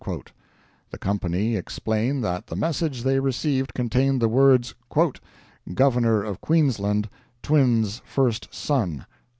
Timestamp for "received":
3.19-3.75